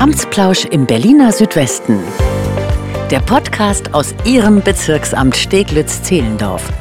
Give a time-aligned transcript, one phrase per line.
[0.00, 1.98] Amtsplausch im Berliner Südwesten.
[3.10, 6.72] Der Podcast aus Ihrem Bezirksamt Steglitz-Zehlendorf.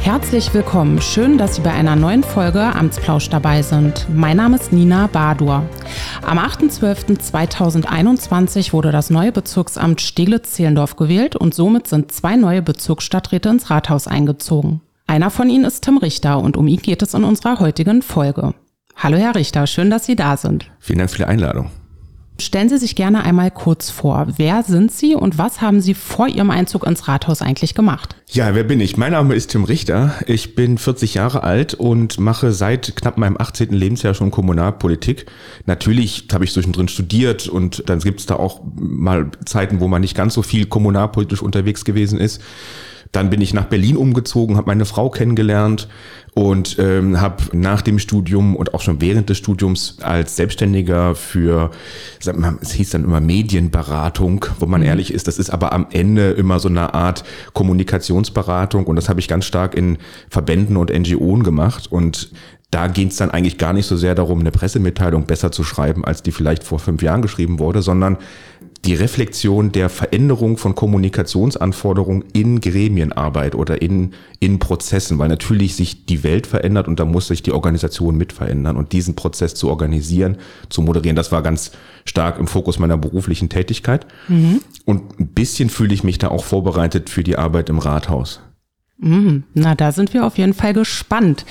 [0.00, 1.02] Herzlich willkommen.
[1.02, 4.06] Schön, dass Sie bei einer neuen Folge Amtsplausch dabei sind.
[4.08, 5.68] Mein Name ist Nina Badur.
[6.22, 13.68] Am 8.12.2021 wurde das neue Bezirksamt Steglitz-Zehlendorf gewählt und somit sind zwei neue Bezirksstadträte ins
[13.68, 14.80] Rathaus eingezogen.
[15.06, 18.54] Einer von ihnen ist Tim Richter und um ihn geht es in unserer heutigen Folge.
[19.00, 20.72] Hallo Herr Richter, schön, dass Sie da sind.
[20.80, 21.70] Vielen Dank für die Einladung.
[22.40, 24.26] Stellen Sie sich gerne einmal kurz vor.
[24.38, 28.16] Wer sind Sie und was haben Sie vor Ihrem Einzug ins Rathaus eigentlich gemacht?
[28.28, 28.96] Ja, wer bin ich?
[28.96, 30.14] Mein Name ist Tim Richter.
[30.26, 33.70] Ich bin 40 Jahre alt und mache seit knapp meinem 18.
[33.70, 35.26] Lebensjahr schon Kommunalpolitik.
[35.66, 40.00] Natürlich habe ich zwischendrin studiert und dann gibt es da auch mal Zeiten, wo man
[40.00, 42.42] nicht ganz so viel kommunalpolitisch unterwegs gewesen ist.
[43.12, 45.88] Dann bin ich nach Berlin umgezogen, habe meine Frau kennengelernt
[46.34, 51.70] und ähm, habe nach dem Studium und auch schon während des Studiums als Selbstständiger für,
[52.60, 54.86] es hieß dann immer Medienberatung, wo man mhm.
[54.86, 59.20] ehrlich ist, das ist aber am Ende immer so eine Art Kommunikationsberatung und das habe
[59.20, 59.98] ich ganz stark in
[60.30, 62.30] Verbänden und NGOs gemacht und
[62.70, 66.04] da ging es dann eigentlich gar nicht so sehr darum, eine Pressemitteilung besser zu schreiben,
[66.04, 68.18] als die vielleicht vor fünf Jahren geschrieben wurde, sondern
[68.84, 76.06] die Reflexion der Veränderung von Kommunikationsanforderungen in Gremienarbeit oder in, in Prozessen, weil natürlich sich
[76.06, 79.68] die Welt verändert und da muss sich die Organisation mit verändern und diesen Prozess zu
[79.68, 80.38] organisieren,
[80.68, 81.72] zu moderieren, das war ganz
[82.04, 84.06] stark im Fokus meiner beruflichen Tätigkeit.
[84.28, 84.60] Mhm.
[84.84, 88.40] Und ein bisschen fühle ich mich da auch vorbereitet für die Arbeit im Rathaus.
[88.98, 89.44] Mhm.
[89.54, 91.44] Na, da sind wir auf jeden Fall gespannt.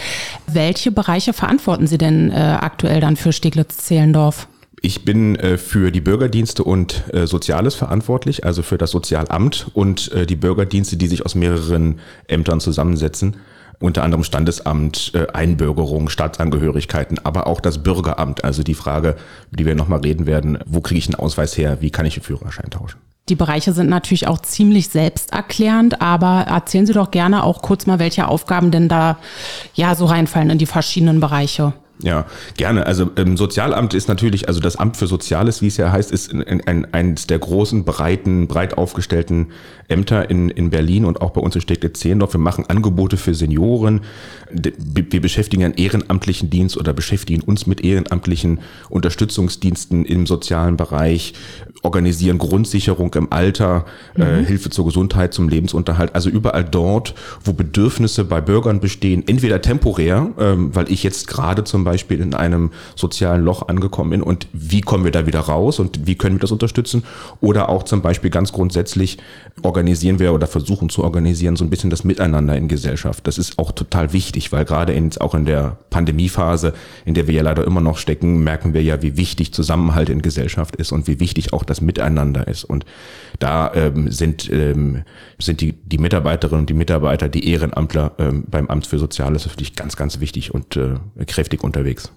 [0.48, 4.48] Welche Bereiche verantworten Sie denn äh, aktuell dann für Steglitz-Zehlendorf?
[4.82, 10.12] Ich bin äh, für die Bürgerdienste und äh, Soziales verantwortlich, also für das Sozialamt und
[10.12, 13.38] äh, die Bürgerdienste, die sich aus mehreren Ämtern zusammensetzen.
[13.80, 18.44] Unter anderem Standesamt, äh, Einbürgerung, Staatsangehörigkeiten, aber auch das Bürgeramt.
[18.44, 19.16] Also die Frage,
[19.52, 22.24] die wir nochmal reden werden, wo kriege ich einen Ausweis her, wie kann ich einen
[22.24, 23.00] Führerschein tauschen?
[23.30, 28.00] Die Bereiche sind natürlich auch ziemlich selbsterklärend, aber erzählen Sie doch gerne auch kurz mal,
[28.00, 29.18] welche Aufgaben denn da
[29.74, 31.74] ja so reinfallen in die verschiedenen Bereiche.
[32.04, 32.26] Ja,
[32.58, 32.86] gerne.
[32.86, 36.32] Also ähm, Sozialamt ist natürlich, also das Amt für Soziales, wie es ja heißt, ist
[36.32, 39.48] ein, ein, eines der großen, breiten, breit aufgestellten
[39.88, 42.34] Ämter in, in Berlin und auch bei uns in Steglitz-Zehlendorf.
[42.34, 44.02] Wir machen Angebote für Senioren.
[44.52, 48.60] Wir beschäftigen einen ehrenamtlichen Dienst oder beschäftigen uns mit ehrenamtlichen
[48.90, 51.34] Unterstützungsdiensten im sozialen Bereich,
[51.84, 54.44] organisieren Grundsicherung im Alter, äh, mhm.
[54.44, 56.14] äh, Hilfe zur Gesundheit, zum Lebensunterhalt.
[56.16, 61.64] Also überall dort, wo Bedürfnisse bei Bürgern bestehen, entweder temporär, ähm, weil ich jetzt gerade
[61.64, 65.80] zum Beispiel in einem sozialen Loch angekommen bin und wie kommen wir da wieder raus
[65.80, 67.04] und wie können wir das unterstützen?
[67.42, 69.18] Oder auch zum Beispiel ganz grundsätzlich
[69.64, 73.26] organisieren wir oder versuchen zu organisieren so ein bisschen das Miteinander in Gesellschaft.
[73.26, 76.74] Das ist auch total wichtig, weil gerade in, auch in der Pandemiephase,
[77.06, 80.22] in der wir ja leider immer noch stecken, merken wir ja, wie wichtig Zusammenhalt in
[80.22, 82.64] Gesellschaft ist und wie wichtig auch das Miteinander ist.
[82.64, 82.86] Und
[83.40, 85.04] da ähm, sind, ähm,
[85.40, 89.76] sind die, die Mitarbeiterinnen und die Mitarbeiter, die Ehrenamtler ähm, beim Amt für Soziales natürlich
[89.76, 92.12] ganz, ganz wichtig und äh, kräftig unterwegs.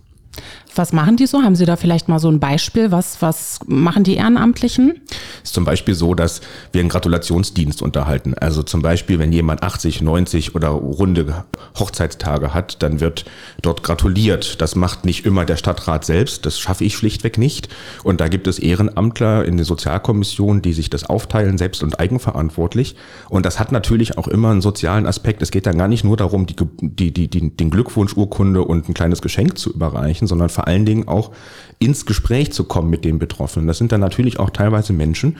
[0.74, 1.42] Was machen die so?
[1.42, 2.90] Haben Sie da vielleicht mal so ein Beispiel?
[2.90, 5.00] Was, was machen die Ehrenamtlichen?
[5.42, 6.40] ist zum Beispiel so, dass
[6.72, 8.34] wir einen Gratulationsdienst unterhalten.
[8.34, 11.44] Also zum Beispiel, wenn jemand 80, 90 oder runde
[11.78, 13.24] Hochzeitstage hat, dann wird
[13.62, 14.60] dort gratuliert.
[14.60, 16.46] Das macht nicht immer der Stadtrat selbst.
[16.46, 17.68] Das schaffe ich schlichtweg nicht.
[18.04, 22.96] Und da gibt es Ehrenamtler in der Sozialkommission, die sich das aufteilen, selbst und eigenverantwortlich.
[23.28, 25.42] Und das hat natürlich auch immer einen sozialen Aspekt.
[25.42, 26.56] Es geht dann gar nicht nur darum, die,
[27.10, 31.30] die, die, den Glückwunschurkunde und ein kleines Geschenk zu überreichen, sondern vor allen Dingen auch
[31.78, 33.66] ins Gespräch zu kommen mit den Betroffenen.
[33.66, 35.36] Das sind dann natürlich auch teilweise Menschen,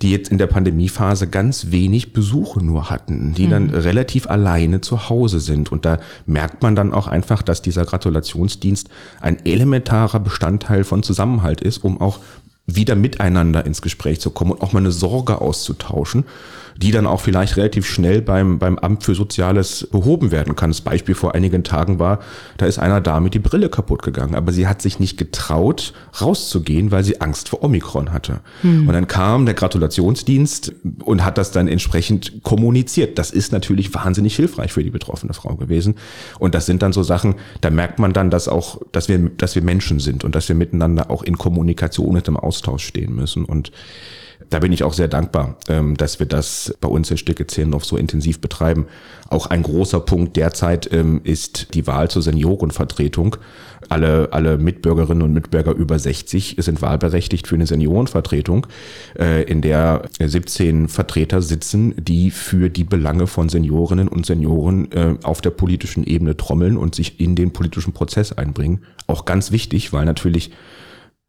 [0.00, 3.50] die jetzt in der Pandemiephase ganz wenig Besuche nur hatten, die mhm.
[3.50, 5.72] dann relativ alleine zu Hause sind.
[5.72, 8.88] Und da merkt man dann auch einfach, dass dieser Gratulationsdienst
[9.20, 12.20] ein elementarer Bestandteil von Zusammenhalt ist, um auch
[12.66, 16.24] wieder miteinander ins Gespräch zu kommen und auch mal eine Sorge auszutauschen
[16.76, 20.70] die dann auch vielleicht relativ schnell beim, beim Amt für Soziales behoben werden kann.
[20.70, 22.20] Das Beispiel vor einigen Tagen war,
[22.56, 26.90] da ist einer Dame die Brille kaputt gegangen, aber sie hat sich nicht getraut, rauszugehen,
[26.90, 28.40] weil sie Angst vor Omikron hatte.
[28.62, 28.88] Hm.
[28.88, 30.72] Und dann kam der Gratulationsdienst
[31.04, 33.18] und hat das dann entsprechend kommuniziert.
[33.18, 35.96] Das ist natürlich wahnsinnig hilfreich für die betroffene Frau gewesen.
[36.38, 39.54] Und das sind dann so Sachen, da merkt man dann, dass auch, dass wir, dass
[39.54, 43.44] wir Menschen sind und dass wir miteinander auch in Kommunikation und im Austausch stehen müssen.
[43.44, 43.72] Und
[44.52, 47.84] da bin ich auch sehr dankbar, ähm, dass wir das bei uns in Stücke Zehlendorf
[47.84, 48.86] so intensiv betreiben.
[49.28, 53.36] Auch ein großer Punkt derzeit ähm, ist die Wahl zur Seniorenvertretung.
[53.88, 58.66] Alle, alle Mitbürgerinnen und Mitbürger über 60 sind wahlberechtigt für eine Seniorenvertretung,
[59.18, 65.14] äh, in der 17 Vertreter sitzen, die für die Belange von Seniorinnen und Senioren äh,
[65.22, 68.82] auf der politischen Ebene trommeln und sich in den politischen Prozess einbringen.
[69.06, 70.52] Auch ganz wichtig, weil natürlich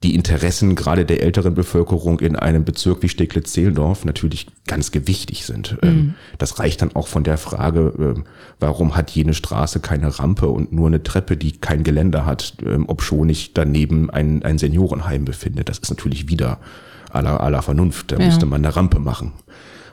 [0.03, 5.77] die Interessen gerade der älteren Bevölkerung in einem Bezirk wie Steglitz-Zehlendorf natürlich ganz gewichtig sind.
[5.81, 6.13] Ähm, mhm.
[6.37, 8.25] Das reicht dann auch von der Frage, ähm,
[8.59, 12.87] warum hat jene Straße keine Rampe und nur eine Treppe, die kein Geländer hat, ähm,
[12.87, 15.63] obschon ich daneben ein, ein Seniorenheim befinde.
[15.63, 16.59] Das ist natürlich wieder
[17.09, 18.11] aller, aller Vernunft.
[18.11, 18.25] Da ja.
[18.25, 19.31] müsste man eine Rampe machen.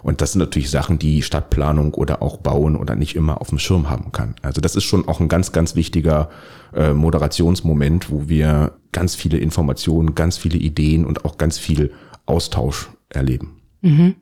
[0.02, 3.58] Und das sind natürlich Sachen, die Stadtplanung oder auch Bauen oder nicht immer auf dem
[3.58, 4.34] Schirm haben kann.
[4.42, 6.30] Also das ist schon auch ein ganz, ganz wichtiger
[6.74, 11.92] äh, Moderationsmoment, wo wir ganz viele Informationen, ganz viele Ideen und auch ganz viel
[12.26, 13.56] Austausch erleben.
[13.82, 14.14] Mhm.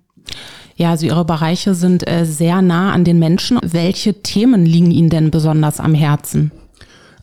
[0.76, 3.58] Ja, also Ihre Bereiche sind äh, sehr nah an den Menschen.
[3.62, 6.52] Welche Themen liegen Ihnen denn besonders am Herzen?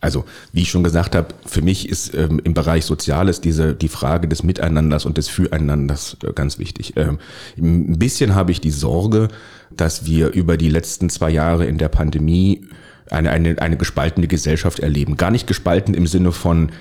[0.02, 3.88] Also, wie ich schon gesagt habe, für mich ist ähm, im Bereich Soziales diese die
[3.88, 6.94] Frage des Miteinanders und des Füreinanders äh, ganz wichtig.
[6.96, 7.18] Ähm,
[7.58, 9.30] ein bisschen habe ich die Sorge,
[9.72, 12.68] dass wir über die letzten zwei Jahre in der Pandemie
[13.10, 15.18] eine, eine, eine gespaltene Gesellschaft erleben.
[15.18, 16.72] Gar nicht gespalten im Sinne von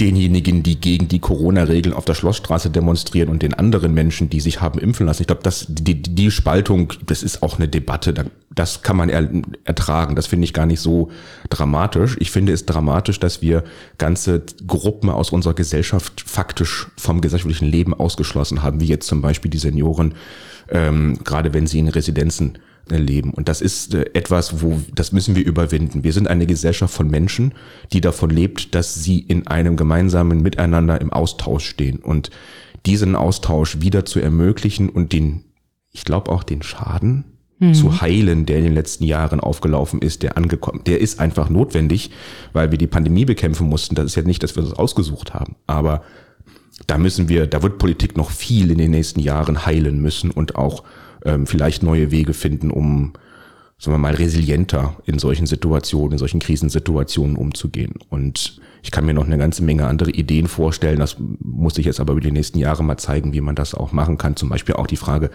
[0.00, 4.60] denjenigen, die gegen die Corona-Regeln auf der Schlossstraße demonstrieren und den anderen Menschen, die sich
[4.60, 5.22] haben impfen lassen.
[5.22, 8.30] Ich glaube, das, die, die Spaltung, das ist auch eine Debatte.
[8.54, 9.08] Das kann man
[9.64, 10.14] ertragen.
[10.14, 11.10] Das finde ich gar nicht so
[11.48, 12.16] dramatisch.
[12.20, 13.64] Ich finde es dramatisch, dass wir
[13.98, 19.50] ganze Gruppen aus unserer Gesellschaft faktisch vom gesellschaftlichen Leben ausgeschlossen haben, wie jetzt zum Beispiel
[19.50, 20.14] die Senioren,
[20.68, 23.30] ähm, gerade wenn sie in Residenzen leben.
[23.30, 26.04] Und das ist äh, etwas, wo, das müssen wir überwinden.
[26.04, 27.52] Wir sind eine Gesellschaft von Menschen,
[27.92, 31.98] die davon lebt, dass sie in einem gemeinsamen Miteinander im Austausch stehen.
[31.98, 32.30] Und
[32.84, 35.44] diesen Austausch wieder zu ermöglichen und den,
[35.92, 37.24] ich glaube auch den Schaden
[37.58, 37.74] mhm.
[37.74, 42.10] zu heilen, der in den letzten Jahren aufgelaufen ist, der angekommen, der ist einfach notwendig,
[42.52, 43.94] weil wir die Pandemie bekämpfen mussten.
[43.94, 45.56] Das ist ja nicht, dass wir das ausgesucht haben.
[45.66, 46.02] Aber
[46.86, 50.56] da müssen wir, da wird Politik noch viel in den nächsten Jahren heilen müssen und
[50.56, 50.84] auch
[51.26, 53.12] ähm, vielleicht neue Wege finden, um
[53.78, 57.94] sagen wir mal, resilienter in solchen Situationen, in solchen Krisensituationen umzugehen.
[58.08, 60.98] Und ich kann mir noch eine ganze Menge andere Ideen vorstellen.
[60.98, 63.92] Das muss ich jetzt aber über die nächsten Jahre mal zeigen, wie man das auch
[63.92, 64.36] machen kann.
[64.36, 65.30] Zum Beispiel auch die Frage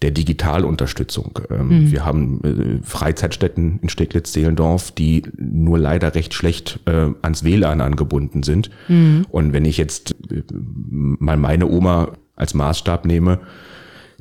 [0.00, 1.38] der Digitalunterstützung.
[1.50, 1.92] Ähm, mhm.
[1.92, 8.42] Wir haben äh, Freizeitstätten in Steglitz-Zehlendorf, die nur leider recht schlecht äh, ans WLAN angebunden
[8.42, 8.70] sind.
[8.88, 9.26] Mhm.
[9.30, 13.38] Und wenn ich jetzt äh, mal meine Oma als Maßstab nehme,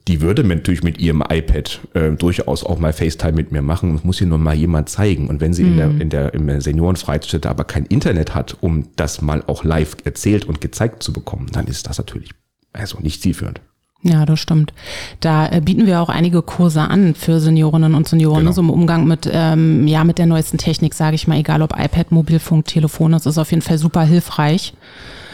[0.07, 3.93] die würde natürlich mit ihrem iPad äh, durchaus auch mal FaceTime mit mir machen.
[3.93, 5.27] Das muss ihr nur mal jemand zeigen.
[5.27, 5.71] Und wenn sie mhm.
[5.71, 9.97] in der, in der im Seniorenfreistätte aber kein Internet hat, um das mal auch live
[10.03, 12.31] erzählt und gezeigt zu bekommen, dann ist das natürlich
[12.73, 13.61] also nicht zielführend.
[14.03, 14.73] Ja, das stimmt.
[15.19, 18.51] Da äh, bieten wir auch einige Kurse an für Seniorinnen und Senioren, genau.
[18.51, 21.77] so im Umgang mit, ähm, ja, mit der neuesten Technik, sage ich mal, egal ob
[21.77, 24.73] iPad, Mobilfunk, Telefon, das ist auf jeden Fall super hilfreich.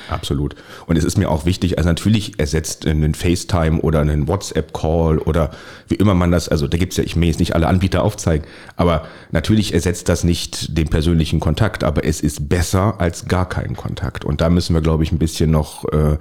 [0.09, 0.56] Absolut.
[0.86, 5.51] Und es ist mir auch wichtig, also natürlich ersetzt einen FaceTime oder einen WhatsApp-Call oder
[5.88, 8.45] wie immer man das, also da gibt's ja, ich will jetzt nicht alle Anbieter aufzeigen,
[8.75, 13.75] aber natürlich ersetzt das nicht den persönlichen Kontakt, aber es ist besser als gar keinen
[13.75, 14.25] Kontakt.
[14.25, 16.18] Und da müssen wir, glaube ich, ein bisschen noch äh,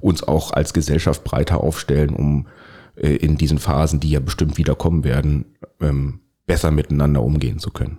[0.00, 2.46] uns auch als Gesellschaft breiter aufstellen, um
[2.96, 5.46] äh, in diesen Phasen, die ja bestimmt wieder kommen werden,
[5.80, 7.98] ähm, besser miteinander umgehen zu können.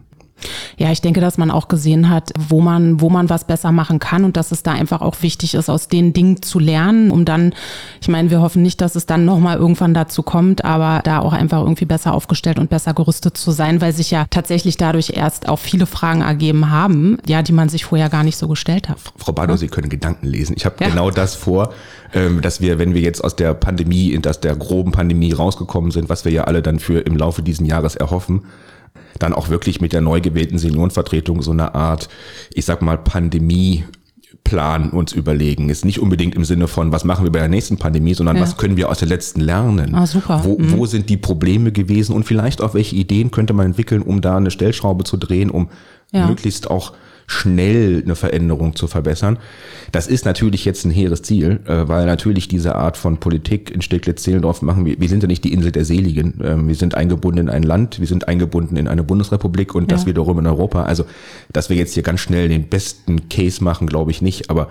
[0.77, 3.99] Ja, ich denke, dass man auch gesehen hat, wo man, wo man was besser machen
[3.99, 7.25] kann und dass es da einfach auch wichtig ist, aus den Dingen zu lernen, um
[7.25, 7.53] dann,
[8.01, 11.33] ich meine, wir hoffen nicht, dass es dann nochmal irgendwann dazu kommt, aber da auch
[11.33, 15.47] einfach irgendwie besser aufgestellt und besser gerüstet zu sein, weil sich ja tatsächlich dadurch erst
[15.47, 18.97] auch viele Fragen ergeben haben, ja, die man sich vorher gar nicht so gestellt hat.
[19.17, 19.57] Frau Bado, ja?
[19.57, 20.55] Sie können Gedanken lesen.
[20.55, 20.89] Ich habe ja.
[20.89, 21.73] genau das vor,
[22.13, 25.91] ähm, dass wir, wenn wir jetzt aus der Pandemie, in das der groben Pandemie rausgekommen
[25.91, 28.43] sind, was wir ja alle dann für im Laufe dieses Jahres erhoffen,
[29.19, 32.09] dann auch wirklich mit der neu gewählten Seniorenvertretung so eine Art,
[32.53, 33.83] ich sag mal, Pandemie
[34.43, 35.69] Plan uns überlegen.
[35.69, 38.41] Ist nicht unbedingt im Sinne von, was machen wir bei der nächsten Pandemie, sondern ja.
[38.41, 39.95] was können wir aus der letzten lernen?
[39.95, 40.41] Ah, super.
[40.43, 40.77] Wo, mhm.
[40.77, 44.37] wo sind die Probleme gewesen und vielleicht auch welche Ideen könnte man entwickeln, um da
[44.37, 45.69] eine Stellschraube zu drehen, um
[46.11, 46.27] ja.
[46.27, 46.93] möglichst auch
[47.27, 49.37] schnell eine Veränderung zu verbessern.
[49.91, 53.81] Das ist natürlich jetzt ein hehres Ziel, äh, weil natürlich diese Art von Politik in
[53.81, 54.99] Steglitz-Zehlendorf machen wir.
[54.99, 56.39] Wir sind ja nicht die Insel der Seligen.
[56.43, 59.97] Ähm, wir sind eingebunden in ein Land, wir sind eingebunden in eine Bundesrepublik und ja.
[59.97, 60.83] das wiederum in Europa.
[60.83, 61.05] Also,
[61.51, 64.69] dass wir jetzt hier ganz schnell den besten Case machen, glaube ich nicht, aber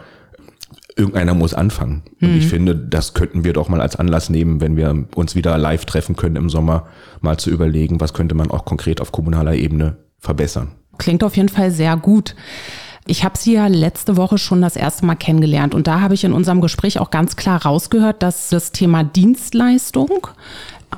[0.96, 2.02] irgendeiner muss anfangen.
[2.20, 2.38] Und mhm.
[2.38, 5.84] ich finde, das könnten wir doch mal als Anlass nehmen, wenn wir uns wieder live
[5.84, 6.86] treffen können im Sommer,
[7.20, 10.72] mal zu überlegen, was könnte man auch konkret auf kommunaler Ebene verbessern.
[10.98, 12.34] Klingt auf jeden Fall sehr gut.
[13.06, 16.22] Ich habe Sie ja letzte Woche schon das erste Mal kennengelernt und da habe ich
[16.22, 20.28] in unserem Gespräch auch ganz klar rausgehört, dass das Thema Dienstleistung,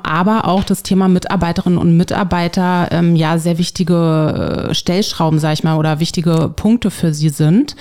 [0.03, 5.65] aber auch das Thema Mitarbeiterinnen und Mitarbeiter ähm, ja sehr wichtige äh, Stellschrauben, sag ich
[5.65, 7.75] mal, oder wichtige Punkte für Sie sind.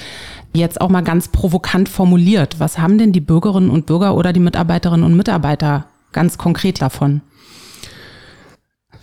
[0.54, 2.60] Jetzt auch mal ganz provokant formuliert.
[2.60, 7.22] Was haben denn die Bürgerinnen und Bürger oder die Mitarbeiterinnen und Mitarbeiter ganz konkret davon?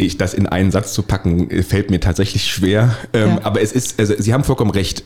[0.00, 2.96] Ich das in einen Satz zu packen, fällt mir tatsächlich schwer.
[3.12, 3.40] Ähm, ja.
[3.42, 5.04] Aber es ist, also Sie haben vollkommen recht.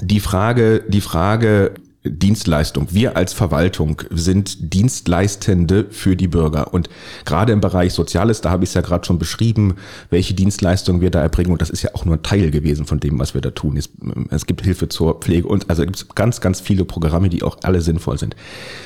[0.00, 1.74] Die Frage, die Frage
[2.06, 2.88] Dienstleistung.
[2.90, 6.74] Wir als Verwaltung sind Dienstleistende für die Bürger.
[6.74, 6.90] Und
[7.24, 9.76] gerade im Bereich Soziales, da habe ich es ja gerade schon beschrieben,
[10.10, 11.52] welche Dienstleistungen wir da erbringen.
[11.52, 13.78] Und das ist ja auch nur ein Teil gewesen von dem, was wir da tun.
[13.78, 13.88] Es,
[14.28, 17.56] es gibt Hilfe zur Pflege und also es gibt ganz, ganz viele Programme, die auch
[17.62, 18.36] alle sinnvoll sind.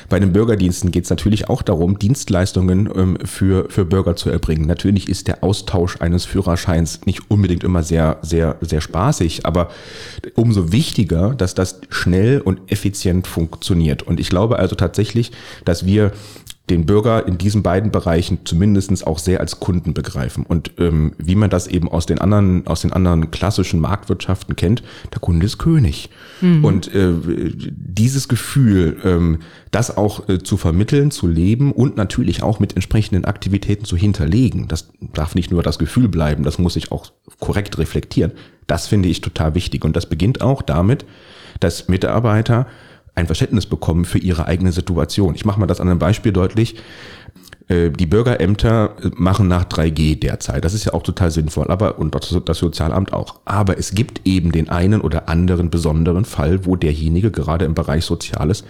[0.07, 4.65] Bei den Bürgerdiensten geht es natürlich auch darum, Dienstleistungen ähm, für, für Bürger zu erbringen.
[4.65, 9.71] Natürlich ist der Austausch eines Führerscheins nicht unbedingt immer sehr, sehr, sehr spaßig, aber
[10.35, 14.03] umso wichtiger, dass das schnell und effizient funktioniert.
[14.03, 15.31] Und ich glaube also tatsächlich,
[15.65, 16.11] dass wir
[16.69, 20.45] den Bürger in diesen beiden Bereichen zumindestens auch sehr als Kunden begreifen.
[20.45, 24.83] Und ähm, wie man das eben aus den anderen, aus den anderen klassischen Marktwirtschaften kennt,
[25.11, 26.09] der Kunde ist König.
[26.41, 26.63] Mhm.
[26.63, 27.13] Und äh,
[27.71, 29.39] dieses Gefühl, ähm,
[29.71, 34.67] das auch äh, zu vermitteln, zu leben und natürlich auch mit entsprechenden Aktivitäten zu hinterlegen,
[34.67, 38.31] das darf nicht nur das Gefühl bleiben, das muss sich auch korrekt reflektieren.
[38.67, 39.83] Das finde ich total wichtig.
[39.83, 41.05] Und das beginnt auch damit,
[41.59, 42.67] dass Mitarbeiter
[43.19, 45.35] ein Verständnis bekommen für ihre eigene Situation.
[45.35, 46.75] Ich mache mal das an einem Beispiel deutlich.
[47.67, 50.65] Äh, die Bürgerämter machen nach 3G derzeit.
[50.65, 53.39] Das ist ja auch total sinnvoll, aber und das Sozialamt auch.
[53.45, 58.05] Aber es gibt eben den einen oder anderen besonderen Fall, wo derjenige gerade im Bereich
[58.05, 58.63] Soziales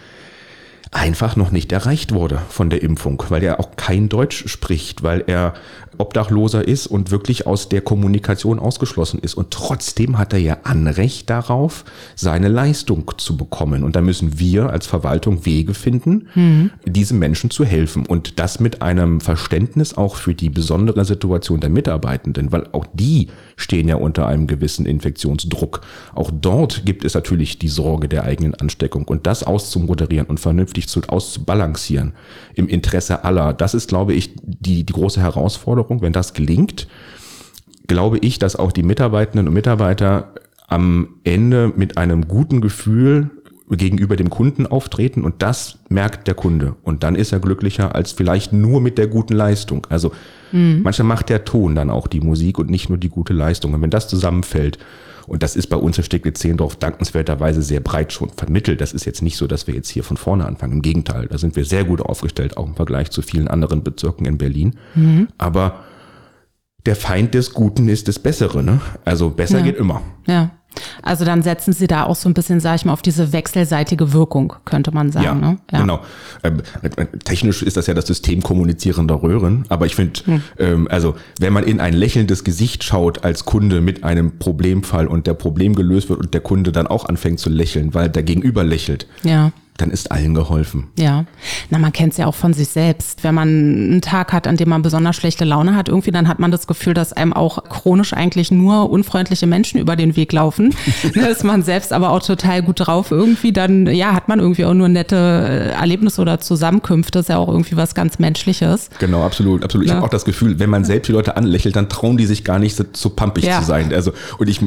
[0.91, 5.23] einfach noch nicht erreicht wurde von der Impfung, weil er auch kein Deutsch spricht, weil
[5.27, 5.53] er
[5.99, 9.33] Obdachloser ist und wirklich aus der Kommunikation ausgeschlossen ist.
[9.33, 11.83] Und trotzdem hat er ja Anrecht darauf,
[12.15, 13.83] seine Leistung zu bekommen.
[13.83, 16.71] Und da müssen wir als Verwaltung Wege finden, mhm.
[16.85, 18.05] diesem Menschen zu helfen.
[18.05, 23.27] Und das mit einem Verständnis auch für die besondere Situation der Mitarbeitenden, weil auch die
[23.57, 25.81] stehen ja unter einem gewissen Infektionsdruck.
[26.15, 29.05] Auch dort gibt es natürlich die Sorge der eigenen Ansteckung.
[29.05, 32.13] Und das auszumoderieren und vernünftig zu, auszubalancieren
[32.55, 36.87] im Interesse aller, das ist, glaube ich, die, die große Herausforderung Veränderung, wenn das gelingt,
[37.87, 40.33] glaube ich, dass auch die Mitarbeitenden und Mitarbeiter
[40.67, 43.31] am Ende mit einem guten Gefühl
[43.69, 46.75] gegenüber dem Kunden auftreten und das merkt der Kunde.
[46.83, 49.85] Und dann ist er glücklicher als vielleicht nur mit der guten Leistung.
[49.89, 50.11] Also
[50.51, 50.81] mhm.
[50.83, 53.73] manchmal macht der Ton dann auch die Musik und nicht nur die gute Leistung.
[53.73, 54.79] Und wenn das zusammenfällt,
[55.27, 58.81] und das ist bei uns in Steglitz-Zehlendorf dankenswerterweise sehr breit schon vermittelt.
[58.81, 60.73] Das ist jetzt nicht so, dass wir jetzt hier von vorne anfangen.
[60.73, 64.25] Im Gegenteil, da sind wir sehr gut aufgestellt, auch im Vergleich zu vielen anderen Bezirken
[64.25, 64.77] in Berlin.
[64.95, 65.27] Mhm.
[65.37, 65.83] Aber
[66.87, 68.63] der Feind des Guten ist das Bessere.
[68.63, 68.81] Ne?
[69.05, 69.65] Also besser ja.
[69.65, 70.01] geht immer.
[70.25, 70.58] Ja.
[71.01, 74.13] Also dann setzen Sie da auch so ein bisschen, sage ich mal, auf diese wechselseitige
[74.13, 75.25] Wirkung, könnte man sagen.
[75.25, 75.57] Ja, ne?
[75.71, 75.79] ja.
[75.81, 75.99] genau.
[76.43, 76.61] Ähm,
[77.23, 80.41] technisch ist das ja das System kommunizierender Röhren, aber ich finde, hm.
[80.57, 85.27] ähm, also wenn man in ein lächelndes Gesicht schaut als Kunde mit einem Problemfall und
[85.27, 88.63] der Problem gelöst wird und der Kunde dann auch anfängt zu lächeln, weil der Gegenüber
[88.63, 90.87] lächelt, ja dann ist allen geholfen.
[90.97, 91.25] Ja,
[91.69, 93.23] na man kennt es ja auch von sich selbst.
[93.23, 96.39] Wenn man einen Tag hat, an dem man besonders schlechte Laune hat, irgendwie, dann hat
[96.39, 100.75] man das Gefühl, dass einem auch chronisch eigentlich nur unfreundliche Menschen über den Weg laufen.
[101.15, 104.65] da ist man selbst aber auch total gut drauf irgendwie, dann ja, hat man irgendwie
[104.65, 107.19] auch nur nette äh, Erlebnisse oder Zusammenkünfte.
[107.19, 108.89] Das ist ja auch irgendwie was ganz Menschliches.
[108.99, 109.85] Genau, absolut, absolut.
[109.85, 109.97] Ich ja.
[109.97, 112.59] habe auch das Gefühl, wenn man selbst die Leute anlächelt, dann trauen die sich gar
[112.59, 113.59] nicht so, so pampig ja.
[113.59, 113.93] zu sein.
[113.93, 114.61] Also und ich,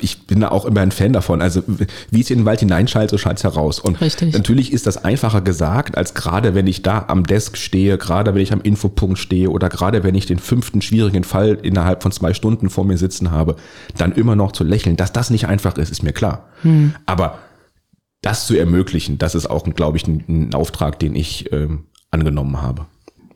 [0.00, 1.42] ich bin da auch immer ein Fan davon.
[1.42, 1.62] Also
[2.10, 3.80] wie es in den Wald hineinschallt, so schallt es heraus.
[3.80, 7.96] Und Richtig natürlich ist das einfacher gesagt, als gerade wenn ich da am Desk stehe,
[7.96, 12.02] gerade wenn ich am Infopunkt stehe oder gerade wenn ich den fünften schwierigen Fall innerhalb
[12.02, 13.56] von zwei Stunden vor mir sitzen habe,
[13.96, 14.96] dann immer noch zu lächeln.
[14.96, 16.50] Dass das nicht einfach ist, ist mir klar.
[16.60, 16.94] Hm.
[17.06, 17.38] Aber
[18.20, 22.60] das zu ermöglichen, das ist auch, glaube ich, ein, ein Auftrag, den ich ähm, angenommen
[22.60, 22.84] habe.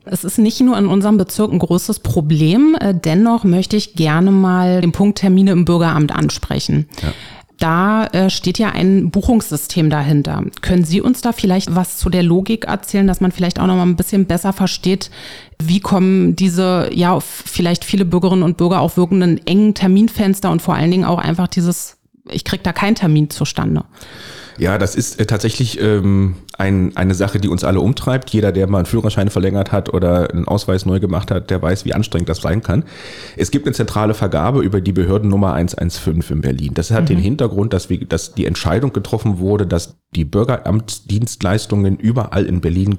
[0.05, 2.77] Es ist nicht nur in unserem Bezirk ein großes Problem.
[2.79, 6.87] Äh, dennoch möchte ich gerne mal den Punkt Termine im Bürgeramt ansprechen.
[7.01, 7.13] Ja.
[7.59, 10.43] Da äh, steht ja ein Buchungssystem dahinter.
[10.61, 13.75] Können Sie uns da vielleicht was zu der Logik erzählen, dass man vielleicht auch noch
[13.75, 15.11] mal ein bisschen besser versteht,
[15.61, 20.75] wie kommen diese, ja, vielleicht viele Bürgerinnen und Bürger auch wirkenden engen Terminfenster und vor
[20.75, 21.97] allen Dingen auch einfach dieses,
[22.29, 23.83] ich krieg da keinen Termin zustande?
[24.59, 28.29] Ja, das ist äh, tatsächlich ähm, ein, eine Sache, die uns alle umtreibt.
[28.31, 31.85] Jeder, der mal einen Führerschein verlängert hat oder einen Ausweis neu gemacht hat, der weiß,
[31.85, 32.83] wie anstrengend das sein kann.
[33.37, 36.73] Es gibt eine zentrale Vergabe über die Behördennummer 115 in Berlin.
[36.73, 37.07] Das hat mhm.
[37.07, 42.97] den Hintergrund, dass, wir, dass die Entscheidung getroffen wurde, dass die Bürgeramtsdienstleistungen überall in Berlin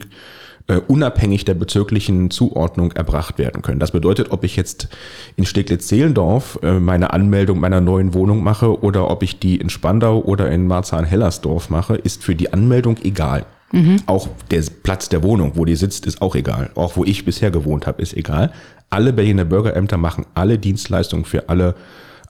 [0.78, 3.80] unabhängig der bezirklichen Zuordnung erbracht werden können.
[3.80, 4.88] Das bedeutet, ob ich jetzt
[5.36, 10.20] in Steglitz-Zehlendorf äh, meine Anmeldung meiner neuen Wohnung mache oder ob ich die in Spandau
[10.20, 13.46] oder in Marzahn-Hellersdorf mache, ist für die Anmeldung egal.
[13.72, 13.98] Mhm.
[14.06, 16.70] Auch der Platz der Wohnung, wo die sitzt, ist auch egal.
[16.74, 18.52] Auch wo ich bisher gewohnt habe, ist egal.
[18.90, 21.74] Alle Berliner Bürgerämter machen alle Dienstleistungen für alle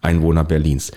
[0.03, 0.93] Einwohner Berlins.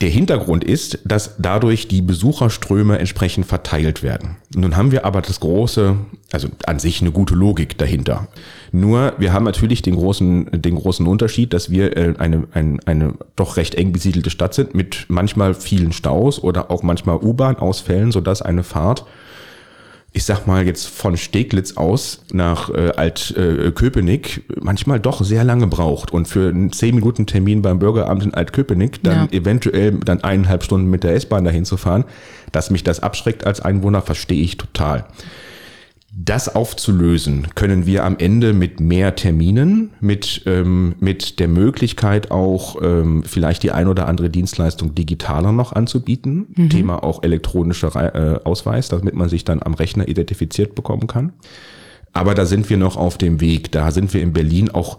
[0.00, 4.38] Der Hintergrund ist, dass dadurch die Besucherströme entsprechend verteilt werden.
[4.54, 5.94] Nun haben wir aber das große,
[6.32, 8.28] also an sich eine gute Logik dahinter.
[8.72, 13.14] Nur wir haben natürlich den großen, den großen Unterschied, dass wir äh, eine, eine, eine
[13.36, 18.40] doch recht eng besiedelte Stadt sind mit manchmal vielen Staus oder auch manchmal U-Bahn-Ausfällen, sodass
[18.40, 19.04] eine Fahrt
[20.12, 25.66] ich sag mal jetzt von Steglitz aus nach äh, Altköpenick äh, manchmal doch sehr lange
[25.66, 29.38] braucht und für einen 10 Minuten Termin beim Bürgeramt in Altköpenick dann ja.
[29.38, 32.04] eventuell dann eineinhalb Stunden mit der S-Bahn dahin zu fahren,
[32.50, 35.04] dass mich das abschreckt als Einwohner, verstehe ich total.
[36.12, 42.82] Das aufzulösen können wir am Ende mit mehr Terminen, mit, ähm, mit der Möglichkeit auch
[42.82, 46.48] ähm, vielleicht die ein oder andere Dienstleistung digitaler noch anzubieten.
[46.56, 46.70] Mhm.
[46.70, 51.32] Thema auch elektronischer äh, Ausweis, damit man sich dann am Rechner identifiziert bekommen kann.
[52.12, 53.70] Aber da sind wir noch auf dem Weg.
[53.72, 54.98] Da sind wir in Berlin auch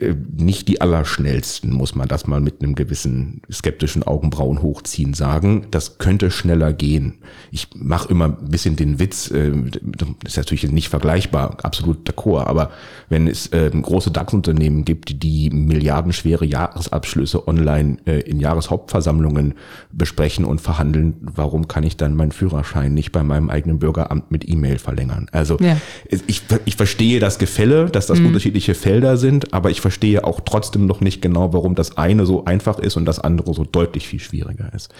[0.00, 5.66] äh, nicht die allerschnellsten, muss man das mal mit einem gewissen skeptischen Augenbrauen hochziehen sagen.
[5.70, 7.18] Das könnte schneller gehen.
[7.50, 9.52] Ich mache immer ein bisschen den Witz, äh,
[9.82, 12.70] das ist natürlich nicht vergleichbar, absolut d'accord, aber
[13.10, 19.54] wenn es äh, große DAX-Unternehmen gibt, die milliardenschwere Jahresabschlüsse online in Jahreshauptversammlungen
[19.92, 24.48] besprechen und verhandeln, warum kann ich dann meinen Führerschein nicht bei meinem eigenen Bürgeramt mit
[24.48, 25.28] E-Mail verlängern?
[25.32, 25.76] Also ja.
[26.08, 26.22] ich,
[26.64, 28.26] ich verstehe das Gefälle, dass das mhm.
[28.26, 32.44] unterschiedliche Felder sind, aber ich verstehe auch trotzdem noch nicht genau, warum das eine so
[32.44, 34.92] einfach ist und das andere so deutlich viel schwieriger ist.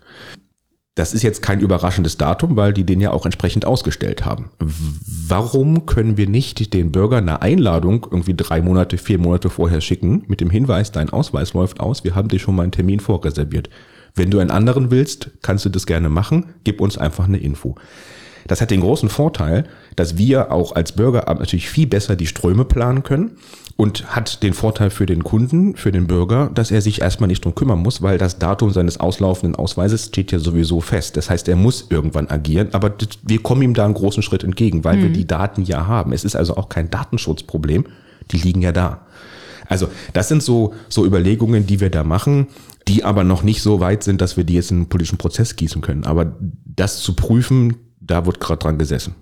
[0.96, 4.50] Das ist jetzt kein überraschendes Datum, weil die den ja auch entsprechend ausgestellt haben.
[4.58, 10.24] Warum können wir nicht den Bürgern eine Einladung irgendwie drei Monate, vier Monate vorher schicken
[10.26, 13.70] mit dem Hinweis, dein Ausweis läuft aus, wir haben dir schon mal einen Termin vorreserviert.
[14.16, 17.76] Wenn du einen anderen willst, kannst du das gerne machen, gib uns einfach eine Info.
[18.48, 22.64] Das hat den großen Vorteil, dass wir auch als Bürgeramt natürlich viel besser die Ströme
[22.64, 23.36] planen können
[23.80, 27.42] und hat den Vorteil für den Kunden, für den Bürger, dass er sich erstmal nicht
[27.42, 31.16] drum kümmern muss, weil das Datum seines auslaufenden Ausweises steht ja sowieso fest.
[31.16, 34.84] Das heißt, er muss irgendwann agieren, aber wir kommen ihm da einen großen Schritt entgegen,
[34.84, 35.02] weil mhm.
[35.04, 36.12] wir die Daten ja haben.
[36.12, 37.86] Es ist also auch kein Datenschutzproblem,
[38.30, 39.06] die liegen ja da.
[39.66, 42.48] Also das sind so, so Überlegungen, die wir da machen,
[42.86, 45.56] die aber noch nicht so weit sind, dass wir die jetzt in einen politischen Prozess
[45.56, 46.04] gießen können.
[46.04, 49.14] Aber das zu prüfen, da wird gerade dran gesessen.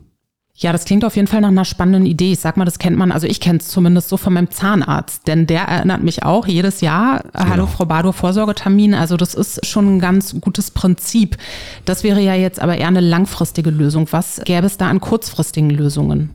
[0.61, 2.33] Ja, das klingt auf jeden Fall nach einer spannenden Idee.
[2.33, 5.29] Ich sag mal, das kennt man, also ich kenne es zumindest so von meinem Zahnarzt,
[5.29, 7.49] denn der erinnert mich auch jedes Jahr, genau.
[7.49, 8.92] hallo Frau Bardo, Vorsorgetermin.
[8.92, 11.37] Also das ist schon ein ganz gutes Prinzip.
[11.85, 14.09] Das wäre ja jetzt aber eher eine langfristige Lösung.
[14.11, 16.31] Was gäbe es da an kurzfristigen Lösungen?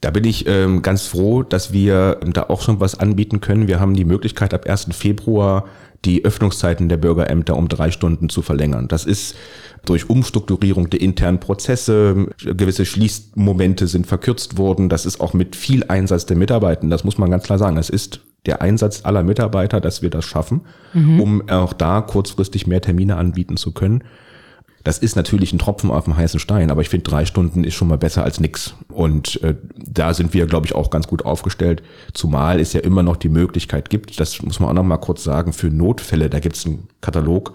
[0.00, 3.68] Da bin ich ähm, ganz froh, dass wir da auch schon was anbieten können.
[3.68, 4.88] Wir haben die Möglichkeit, ab 1.
[4.90, 5.64] Februar
[6.04, 8.88] die Öffnungszeiten der Bürgerämter um drei Stunden zu verlängern.
[8.88, 9.34] Das ist
[9.84, 14.88] durch Umstrukturierung der internen Prozesse, gewisse Schließmomente sind verkürzt worden.
[14.88, 16.86] Das ist auch mit viel Einsatz der Mitarbeiter.
[16.88, 17.76] Das muss man ganz klar sagen.
[17.76, 20.62] Es ist der Einsatz aller Mitarbeiter, dass wir das schaffen,
[20.92, 21.20] mhm.
[21.20, 24.04] um auch da kurzfristig mehr Termine anbieten zu können.
[24.84, 27.74] Das ist natürlich ein Tropfen auf dem heißen Stein, aber ich finde, drei Stunden ist
[27.74, 28.74] schon mal besser als nix.
[28.92, 31.82] Und äh, da sind wir, glaube ich, auch ganz gut aufgestellt.
[32.12, 35.24] Zumal es ja immer noch die Möglichkeit gibt, das muss man auch noch mal kurz
[35.24, 37.54] sagen, für Notfälle, da gibt es einen Katalog,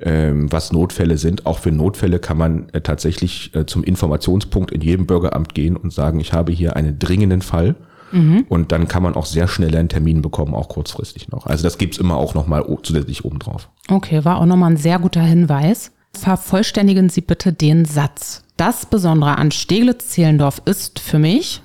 [0.00, 1.46] ähm, was Notfälle sind.
[1.46, 5.92] Auch für Notfälle kann man äh, tatsächlich äh, zum Informationspunkt in jedem Bürgeramt gehen und
[5.92, 7.76] sagen, ich habe hier einen dringenden Fall.
[8.10, 8.46] Mhm.
[8.48, 11.46] Und dann kann man auch sehr schnell einen Termin bekommen, auch kurzfristig noch.
[11.46, 13.68] Also das gibt's immer auch nochmal zusätzlich obendrauf.
[13.88, 15.92] Okay, war auch nochmal ein sehr guter Hinweis.
[16.16, 18.42] Vervollständigen Sie bitte den Satz.
[18.56, 21.62] Das Besondere an Steglitz-Zehlendorf ist für mich,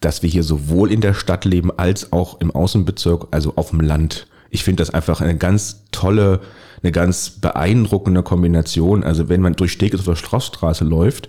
[0.00, 3.80] dass wir hier sowohl in der Stadt leben als auch im Außenbezirk, also auf dem
[3.80, 4.26] Land.
[4.50, 6.40] Ich finde das einfach eine ganz tolle,
[6.82, 9.04] eine ganz beeindruckende Kombination.
[9.04, 11.28] Also wenn man durch Steglitz auf der Straußstraße läuft,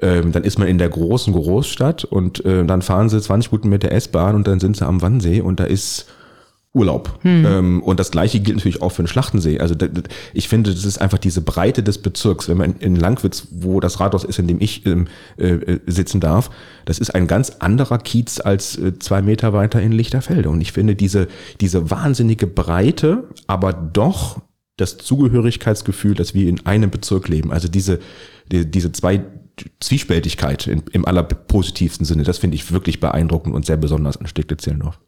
[0.00, 3.68] ähm, dann ist man in der großen Großstadt und äh, dann fahren sie 20 Minuten
[3.68, 6.06] mit der S-Bahn und dann sind sie am Wannsee und da ist
[6.76, 7.18] Urlaub.
[7.22, 7.46] Hm.
[7.46, 9.58] Ähm, und das gleiche gilt natürlich auch für den Schlachtensee.
[9.58, 9.74] Also
[10.34, 12.48] ich finde, das ist einfach diese Breite des Bezirks.
[12.48, 15.06] Wenn man in Langwitz, wo das Rathaus ist, in dem ich ähm,
[15.38, 16.50] äh, äh, sitzen darf,
[16.84, 20.50] das ist ein ganz anderer Kiez als äh, zwei Meter weiter in Lichterfelde.
[20.50, 21.28] Und ich finde diese,
[21.62, 24.42] diese wahnsinnige Breite, aber doch
[24.76, 27.52] das Zugehörigkeitsgefühl, dass wir in einem Bezirk leben.
[27.52, 28.00] Also diese,
[28.52, 29.24] die, diese zwei
[29.80, 35.00] Zwiespältigkeit in, im allerpositivsten Sinne, das finde ich wirklich beeindruckend und sehr besonders an Steglitz-Zehlendorf.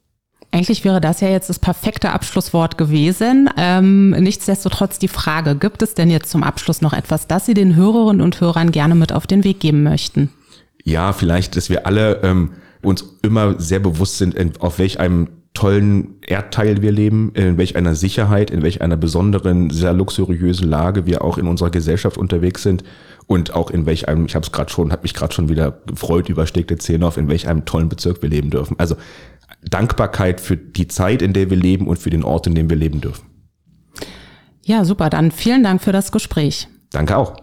[0.50, 3.50] Eigentlich wäre das ja jetzt das perfekte Abschlusswort gewesen.
[3.58, 7.76] Ähm, nichtsdestotrotz die Frage, gibt es denn jetzt zum Abschluss noch etwas, das Sie den
[7.76, 10.30] Hörerinnen und Hörern gerne mit auf den Weg geben möchten?
[10.84, 16.14] Ja, vielleicht, dass wir alle ähm, uns immer sehr bewusst sind, auf welch einem tollen
[16.26, 21.22] Erdteil wir leben, in welch einer Sicherheit, in welch einer besonderen, sehr luxuriösen Lage wir
[21.22, 22.84] auch in unserer Gesellschaft unterwegs sind
[23.26, 25.80] und auch in welch einem, ich habe es gerade schon, habe mich gerade schon wieder
[25.86, 28.78] gefreut über Stegte Zehnhoff, in welch einem tollen Bezirk wir leben dürfen.
[28.78, 28.96] Also
[29.62, 32.76] Dankbarkeit für die Zeit, in der wir leben und für den Ort, in dem wir
[32.76, 33.26] leben dürfen.
[34.64, 35.10] Ja, super.
[35.10, 36.68] Dann vielen Dank für das Gespräch.
[36.90, 37.36] Danke auch.